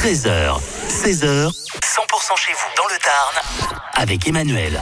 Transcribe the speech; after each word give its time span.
13h, 0.00 0.56
16h, 0.88 1.50
100% 1.50 2.36
chez 2.38 2.52
vous 2.54 2.70
dans 2.74 2.88
le 2.88 2.98
Tarn 3.04 3.76
avec 3.96 4.26
Emmanuel. 4.26 4.80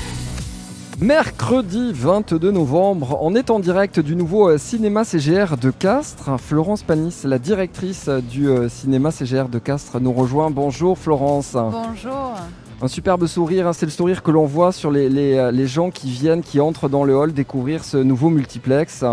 Mercredi 1.00 1.90
22 1.92 2.52
novembre, 2.52 3.18
on 3.20 3.34
est 3.34 3.50
en 3.50 3.58
direct 3.58 3.98
du 3.98 4.14
nouveau 4.14 4.48
euh, 4.48 4.58
cinéma 4.58 5.04
CGR 5.04 5.56
de 5.60 5.72
Castres. 5.72 6.38
Florence 6.38 6.84
Panis, 6.84 7.22
la 7.24 7.40
directrice 7.40 8.08
du 8.08 8.48
euh, 8.48 8.68
cinéma 8.68 9.10
CGR 9.10 9.48
de 9.48 9.58
Castres, 9.58 9.98
nous 9.98 10.12
rejoint. 10.12 10.50
Bonjour 10.50 10.96
Florence. 10.96 11.54
Bonjour. 11.54 12.34
Un 12.80 12.86
superbe 12.86 13.26
sourire, 13.26 13.66
hein, 13.66 13.72
c'est 13.72 13.86
le 13.86 13.90
sourire 13.90 14.22
que 14.22 14.30
l'on 14.30 14.46
voit 14.46 14.70
sur 14.70 14.92
les, 14.92 15.08
les, 15.08 15.34
euh, 15.34 15.50
les 15.50 15.66
gens 15.66 15.90
qui 15.90 16.12
viennent, 16.12 16.44
qui 16.44 16.60
entrent 16.60 16.88
dans 16.88 17.02
le 17.02 17.16
hall 17.16 17.32
découvrir 17.32 17.82
ce 17.82 17.96
nouveau 17.96 18.30
multiplex. 18.30 19.04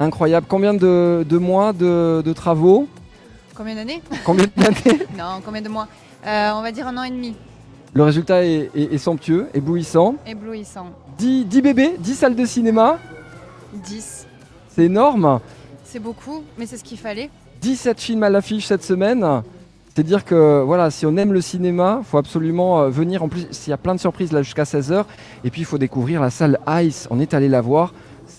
Incroyable. 0.00 0.44
Combien 0.46 0.74
de, 0.74 1.24
de 1.26 1.38
mois 1.38 1.72
de, 1.72 2.20
de 2.22 2.32
travaux? 2.34 2.88
Combien 3.60 3.74
d'années 3.74 4.00
Combien 4.24 4.46
d'années 4.56 5.00
Non, 5.18 5.42
combien 5.44 5.60
de 5.60 5.68
mois 5.68 5.86
Euh, 6.26 6.50
On 6.54 6.62
va 6.62 6.72
dire 6.72 6.86
un 6.86 6.96
an 6.96 7.02
et 7.02 7.10
demi. 7.10 7.36
Le 7.92 8.02
résultat 8.04 8.42
est, 8.42 8.70
est- 8.74 8.94
est 8.94 8.96
somptueux, 8.96 9.48
éblouissant. 9.52 10.14
Éblouissant. 10.26 10.86
10, 11.18 11.44
10 11.44 11.60
bébés, 11.60 11.96
10 11.98 12.14
salles 12.14 12.34
de 12.36 12.46
cinéma, 12.46 12.98
10. 13.74 14.26
c'est 14.70 14.84
énorme. 14.84 15.40
C'est 15.84 15.98
beaucoup, 15.98 16.42
mais 16.56 16.64
c'est 16.64 16.78
ce 16.78 16.84
qu'il 16.84 16.96
fallait. 16.96 17.28
17 17.60 18.00
films 18.00 18.22
à 18.22 18.30
l'affiche 18.30 18.64
cette 18.64 18.82
semaine. 18.82 19.42
C'est 19.94 20.04
dire 20.04 20.24
que 20.24 20.62
voilà, 20.64 20.90
si 20.90 21.04
on 21.04 21.14
aime 21.18 21.34
le 21.34 21.42
cinéma, 21.42 21.98
il 22.00 22.06
faut 22.06 22.16
absolument 22.16 22.80
euh, 22.80 22.88
venir. 22.88 23.22
En 23.22 23.28
plus, 23.28 23.46
il 23.66 23.70
y 23.70 23.72
a 23.74 23.76
plein 23.76 23.94
de 23.94 24.00
surprises 24.00 24.32
là 24.32 24.40
jusqu'à 24.40 24.62
16h. 24.62 25.04
Et 25.44 25.50
puis 25.50 25.60
il 25.60 25.64
faut 25.66 25.76
découvrir 25.76 26.22
la 26.22 26.30
salle 26.30 26.58
Ice. 26.82 27.08
On 27.10 27.20
est 27.20 27.34
allé 27.34 27.50
la 27.50 27.60
voir. 27.60 27.92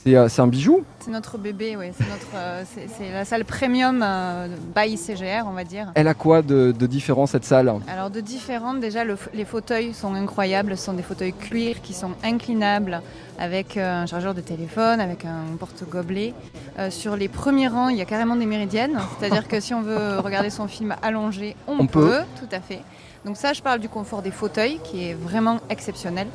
C'est 0.04 0.16
euh, 0.16 0.30
c'est 0.30 0.42
un 0.42 0.48
bijou. 0.48 0.84
C'est 1.00 1.12
notre 1.12 1.38
bébé, 1.38 1.76
ouais. 1.76 1.92
C'est 1.98 2.06
euh, 2.36 2.64
la 3.14 3.26
salle 3.26 3.46
premium 3.46 4.02
euh, 4.04 4.48
by 4.76 4.98
CGR, 4.98 5.46
on 5.48 5.52
va 5.54 5.64
dire. 5.64 5.92
Elle 5.96 6.08
a 6.08 6.14
quoi 6.14 6.42
de, 6.42 6.72
de 6.72 6.88
différent 6.88 7.26
cette 7.26 7.46
salle? 7.46 7.72
Alors 7.88 8.10
de 8.10 8.22
différentes, 8.22 8.80
déjà 8.80 9.04
le 9.04 9.18
les 9.34 9.46
fauteuils 9.46 9.94
sont 9.94 10.14
incroyables. 10.14 10.78
Ce 10.78 10.86
sont 10.86 10.94
des 10.94 11.04
fauteuils 11.04 11.34
cuir 11.34 11.82
qui 11.82 11.94
sont 11.94 12.12
inclinables 12.24 13.02
avec 13.40 13.78
un 13.78 14.06
chargeur 14.06 14.34
de 14.34 14.42
téléphone, 14.42 15.00
avec 15.00 15.26
un 15.26 15.56
porte-gobelet. 15.60 16.34
Euh, 16.80 16.90
sur 16.92 17.16
les 17.16 17.28
premiers 17.28 17.68
rangs, 17.68 17.90
il 17.90 17.98
y 17.98 18.02
a 18.02 18.06
carrément 18.06 18.36
des 18.36 18.46
méridiennes. 18.46 19.00
C'est-à-dire 19.20 19.48
que 19.48 19.60
si 19.60 19.74
on 19.74 19.82
veut 19.82 20.20
regarder 20.20 20.50
son 20.50 20.68
film 20.68 20.96
allongé, 21.02 21.56
on, 21.68 21.80
On 21.80 21.88
peut. 21.88 22.20
Tout 22.40 22.56
à 22.56 22.60
fait. 22.60 22.82
Donc 23.26 23.38
ça, 23.38 23.54
je 23.54 23.62
parle 23.62 23.80
du 23.80 23.90
confort 23.90 24.22
des 24.22 24.32
fauteuils 24.32 24.80
qui 24.84 25.10
est 25.10 25.14
vraiment 25.14 25.60
exceptionnel. 25.70 26.28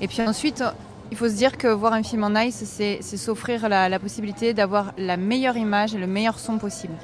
Et 0.00 0.08
puis 0.08 0.20
ensuite, 0.22 0.62
il 1.10 1.16
faut 1.16 1.28
se 1.28 1.34
dire 1.34 1.56
que 1.56 1.68
voir 1.68 1.92
un 1.92 2.02
film 2.02 2.24
en 2.24 2.34
ice, 2.40 2.62
c'est 2.64 3.00
s'offrir 3.02 3.68
la, 3.68 3.88
la 3.88 3.98
possibilité 3.98 4.54
d'avoir 4.54 4.92
la 4.98 5.16
meilleure 5.16 5.56
image 5.56 5.94
et 5.94 5.98
le 5.98 6.06
meilleur 6.06 6.38
son 6.38 6.58
possible. 6.58 6.94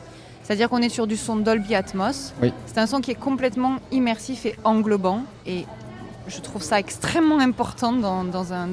C'est-à-dire 0.42 0.68
qu'on 0.68 0.82
est 0.82 0.88
sur 0.88 1.06
du 1.06 1.16
son 1.16 1.36
Dolby 1.36 1.74
Atmos. 1.74 2.32
Oui. 2.42 2.52
C'est 2.66 2.78
un 2.78 2.86
son 2.88 3.00
qui 3.00 3.12
est 3.12 3.20
complètement 3.20 3.76
immersif 3.92 4.44
et 4.44 4.56
englobant. 4.64 5.22
Et 5.46 5.64
je 6.26 6.40
trouve 6.40 6.62
ça 6.62 6.80
extrêmement 6.80 7.38
important 7.38 7.92
dans, 7.92 8.24
dans, 8.24 8.52
un- 8.52 8.68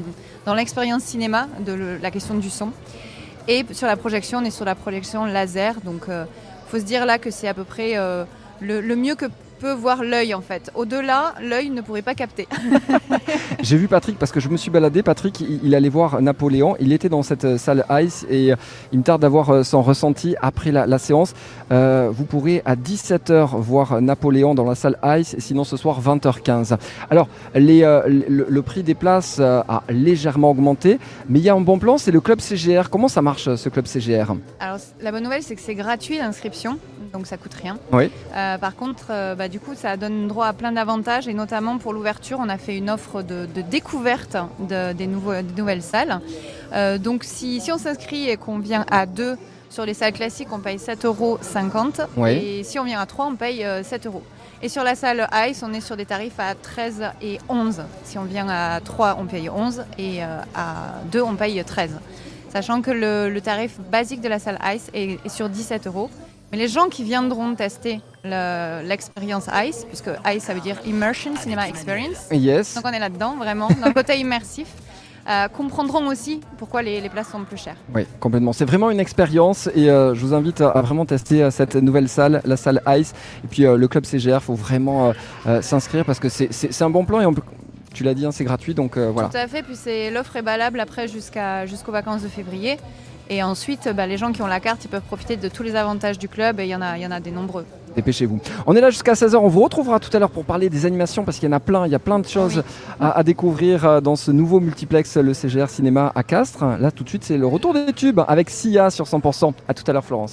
dans 0.46 0.56
l'expérience 0.56 1.04
cinéma 1.04 1.48
de 1.66 1.74
le- 1.74 1.98
la 1.98 2.10
question 2.10 2.34
du 2.36 2.50
son. 2.50 2.72
Et 3.48 3.66
sur 3.72 3.86
la 3.88 3.98
projection, 3.98 4.40
on 4.40 4.44
est 4.46 4.52
sur 4.52 4.66
la 4.66 4.76
projection 4.76 5.26
laser. 5.26 5.76
Donc 5.82 6.06
il 6.08 6.26
faut 6.70 6.80
se 6.80 6.84
dire 6.86 7.06
là 7.06 7.20
que 7.20 7.30
c'est 7.30 7.48
à 7.48 7.54
peu 7.54 7.64
près 7.64 7.98
euh, 7.98 8.26
le, 8.62 8.82
le 8.82 8.96
mieux 8.96 9.16
que 9.16 9.26
peut 9.60 9.74
voir 9.74 10.04
l'œil 10.04 10.34
en 10.34 10.42
fait. 10.42 10.72
Au-delà, 10.76 11.34
l'œil 11.42 11.70
ne 11.70 11.82
pourrait 11.82 12.02
pas 12.02 12.16
capter. 12.16 12.48
J'ai 13.62 13.78
vu 13.78 13.88
Patrick 13.88 14.18
parce 14.18 14.32
que 14.32 14.40
je 14.40 14.50
me 14.50 14.58
suis 14.58 14.72
baladé. 14.72 15.04
Patrick, 15.04 15.42
il, 15.42 15.60
il 15.64 15.76
allait 15.76 15.90
voir 15.90 16.22
Napoléon. 16.22 16.76
Il 16.80 16.94
était 16.94 17.10
dans 17.10 17.24
cette 17.24 17.46
euh, 17.46 17.58
salle 17.58 17.86
Ice 18.02 18.26
et 18.30 18.52
euh, 18.54 18.56
il 18.92 19.00
me 19.00 19.04
tarde 19.04 19.22
d'avoir 19.22 19.50
euh, 19.50 19.64
son 19.64 19.82
ressenti 19.82 20.36
après 20.42 20.72
la, 20.72 20.88
la 20.88 20.98
séance. 20.98 21.34
Euh, 21.72 22.10
vous 22.12 22.24
pourrez 22.26 22.62
à 22.66 22.76
17h 22.76 23.60
voir 23.60 24.02
Napoléon 24.02 24.56
dans 24.56 24.66
la 24.66 24.76
salle 24.76 24.98
Ice. 25.20 25.34
Et 25.34 25.42
sinon, 25.42 25.64
ce 25.64 25.76
soir, 25.78 26.02
20h15. 26.02 26.78
Alors, 27.10 27.28
les, 27.54 27.84
euh, 27.84 28.02
le, 28.08 28.46
le 28.50 28.62
prix 28.62 28.84
des 28.84 28.96
places 28.96 29.38
euh, 29.40 29.62
a 29.68 29.84
légèrement 29.90 30.52
augmenté. 30.52 31.00
Mais 31.28 31.40
il 31.40 31.46
y 31.46 31.50
a 31.50 31.54
un 31.54 31.62
bon 31.62 31.80
plan, 31.80 31.98
c'est 31.98 32.12
le 32.12 32.22
club 32.22 32.40
CGR. 32.40 32.90
Comment 32.90 33.10
ça 33.10 33.22
marche, 33.22 33.54
ce 33.56 33.70
club 33.70 33.86
CGR 33.88 34.34
Alors 34.60 34.78
la 35.02 35.12
bonne 35.12 35.24
nouvelle, 35.24 35.44
c'est 35.44 35.56
que 35.56 35.62
c'est 35.62 35.76
gratuit 35.76 36.18
l'inscription, 36.18 36.78
donc 37.14 37.28
ça 37.28 37.38
coûte 37.38 37.54
rien. 37.54 37.78
Oui. 37.92 38.10
Par 38.34 38.76
contre, 38.76 39.08
bah, 39.36 39.49
du 39.50 39.60
coup, 39.60 39.74
ça 39.76 39.98
donne 39.98 40.28
droit 40.28 40.48
à 40.48 40.54
plein 40.54 40.72
d'avantages 40.72 41.28
et 41.28 41.34
notamment 41.34 41.78
pour 41.78 41.92
l'ouverture, 41.94 42.40
on 42.42 42.48
a 42.50 42.58
fait 42.58 42.78
une 42.78 42.90
offre 42.90 43.22
de, 43.22 43.46
de 43.54 43.62
découverte 43.62 44.38
de- 44.60 44.94
des, 44.94 45.08
nouveaux- 45.08 45.42
des 45.42 45.54
nouvelles 45.58 45.82
salles. 45.82 46.20
Euh, 46.74 46.98
donc 46.98 47.24
si, 47.24 47.60
si 47.60 47.72
on 47.72 47.78
s'inscrit 47.78 48.30
et 48.30 48.38
qu'on 48.38 48.60
vient 48.60 48.86
à 48.92 49.06
deux 49.06 49.38
sur 49.70 49.86
les 49.86 49.94
salles 49.94 50.14
classiques, 50.14 50.48
on 50.52 50.60
paye 50.60 50.78
7,50 50.78 51.06
euros. 51.06 51.38
Et 52.60 52.64
si 52.64 52.80
on 52.80 52.84
vient 52.84 53.00
à 53.00 53.06
trois, 53.06 53.26
on 53.28 53.36
paye 53.36 53.64
euh, 53.64 53.84
7 53.84 54.06
euros. 54.08 54.24
Et 54.62 54.68
sur 54.70 54.84
la 54.84 54.96
salle 54.96 55.28
Ice, 55.48 55.64
on 55.66 55.72
est 55.74 55.80
sur 55.82 55.96
des 55.96 56.06
tarifs 56.06 56.40
à 56.40 56.54
13 56.56 57.04
et 57.22 57.38
11. 57.50 57.82
Si 58.04 58.18
on 58.18 58.24
vient 58.24 58.48
à 58.50 58.80
3, 58.82 59.18
on 59.20 59.26
paye 59.26 59.50
11 59.50 59.84
et 59.98 60.24
euh, 60.24 60.40
à 60.56 60.96
2, 61.12 61.22
on 61.22 61.36
paye 61.36 61.64
13. 61.64 61.92
Sachant 62.52 62.82
que 62.82 62.92
le, 62.92 63.30
le 63.30 63.42
tarif 63.42 63.80
basique 63.92 64.22
de 64.22 64.28
la 64.28 64.40
salle 64.40 64.58
Ice 64.76 64.90
est, 64.94 65.18
est 65.24 65.30
sur 65.30 65.50
17 65.50 65.88
euros. 65.88 66.10
Mais 66.52 66.58
les 66.58 66.68
gens 66.68 66.90
qui 66.90 67.04
viendront 67.04 67.54
tester 67.56 68.02
le- 68.24 68.88
l'expérience 68.88 69.48
Ice, 69.66 69.86
puisque 69.88 70.10
Ice 70.34 70.44
ça 70.44 70.54
veut 70.54 70.62
dire 70.62 70.78
Immersion 70.86 71.36
Cinema 71.36 71.68
Experience, 71.68 72.28
Yes. 72.32 72.76
donc 72.76 72.84
on 72.86 72.92
est 72.92 73.00
là-dedans 73.00 73.36
vraiment, 73.38 73.68
le 73.86 73.94
côté 73.94 74.18
immersif, 74.20 74.68
euh, 75.30 75.48
comprendront 75.48 76.08
aussi 76.08 76.42
pourquoi 76.58 76.82
les, 76.82 77.02
les 77.02 77.10
places 77.10 77.30
sont 77.30 77.44
plus 77.44 77.58
chères. 77.58 77.76
Oui, 77.94 78.06
complètement. 78.20 78.52
C'est 78.52 78.66
vraiment 78.66 78.90
une 78.90 79.00
expérience 79.00 79.70
et 79.76 79.90
euh, 79.90 80.16
je 80.16 80.22
vous 80.26 80.34
invite 80.34 80.60
à, 80.62 80.70
à 80.70 80.82
vraiment 80.82 81.06
tester 81.06 81.44
euh, 81.44 81.52
cette 81.52 81.76
nouvelle 81.76 82.10
salle, 82.10 82.42
la 82.46 82.58
salle 82.58 82.82
Ice. 82.98 83.14
Et 83.44 83.48
puis 83.48 83.66
euh, 83.66 83.78
le 83.78 83.88
club 83.88 84.06
CGR, 84.06 84.36
il 84.36 84.40
faut 84.40 84.56
vraiment 84.56 85.14
s'inscrire 85.62 86.04
parce 86.06 86.20
que 86.20 86.30
c'est- 86.30 86.82
un 86.82 86.90
bon 86.90 87.06
plan 87.06 87.22
et 87.22 87.26
on 87.28 87.34
peut, 87.34 87.44
tu 87.94 88.04
l'as 88.04 88.14
dit, 88.16 88.26
hein, 88.26 88.32
c'est 88.32 88.44
gratuit. 88.46 88.74
Donc 88.74 88.98
voilà. 88.98 89.30
Tout 89.30 89.38
à 89.38 89.48
fait, 89.48 89.62
puis 89.62 89.76
c'est 89.76 90.10
l'offre 90.10 90.36
est 90.36 90.42
valable 90.42 90.80
après 90.80 91.08
jusqu'à 91.08 91.66
jusqu'aux 91.68 91.92
vacances 91.92 92.24
de 92.24 92.28
février. 92.28 92.78
Et 93.30 93.44
ensuite, 93.44 93.88
bah, 93.96 94.08
les 94.08 94.18
gens 94.18 94.32
qui 94.32 94.42
ont 94.42 94.48
la 94.48 94.60
carte, 94.60 94.84
ils 94.86 94.88
peuvent 94.88 95.02
profiter 95.04 95.38
de 95.38 95.48
tous 95.50 95.62
les 95.64 95.76
avantages 95.76 96.18
du 96.18 96.28
club 96.28 96.60
et 96.60 96.64
il 96.64 96.70
y 96.70 96.76
en 96.76 96.82
a, 96.82 96.98
il 96.98 97.04
y 97.04 97.06
en 97.08 97.12
a 97.12 97.20
des 97.20 97.32
nombreux. 97.32 97.66
Dépêchez-vous. 97.96 98.40
On 98.68 98.76
est 98.76 98.82
là 98.82 98.90
jusqu'à 98.92 99.14
16h. 99.14 99.36
On 99.38 99.48
vous 99.48 99.62
retrouvera 99.64 100.00
tout 100.00 100.16
à 100.16 100.20
l'heure 100.20 100.30
pour 100.30 100.46
parler 100.46 100.70
des 100.70 100.86
animations 100.86 101.24
parce 101.24 101.38
qu'il 101.38 101.48
y 101.50 101.52
en 101.52 101.56
a 101.56 101.60
plein. 101.60 101.86
Il 101.86 101.92
y 101.92 101.96
a 101.96 102.00
plein 102.00 102.20
de 102.20 102.28
choses 102.28 102.58
Oui. 102.58 102.96
à, 103.00 103.12
à 103.18 103.24
découvrir 103.24 103.86
euh, 103.86 104.02
dans 104.02 104.16
ce 104.16 104.32
nouveau 104.32 104.60
multiplex, 104.60 105.18
le 105.18 105.34
CGR 105.34 105.70
Cinéma 105.70 106.12
à 106.16 106.24
Castres. 106.24 106.64
Là, 106.80 106.92
tout 106.92 107.04
de 107.04 107.10
suite, 107.10 107.24
c'est 107.24 107.38
le 107.38 107.48
retour 107.48 107.74
des 107.74 107.92
tubes 107.94 108.20
avec 108.28 108.50
Sia 108.50 108.90
sur 108.90 109.06
100%. 109.06 109.54
À 109.68 109.74
tout 109.74 109.84
à 109.88 109.94
l'heure, 109.94 110.06
Florence. 110.06 110.28